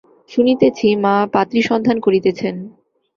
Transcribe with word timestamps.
শুনিতেছি 0.31 0.87
মা 1.03 1.15
পাত্রী 1.33 1.59
সন্ধান 1.69 1.97
করিতেছেন। 1.99 2.55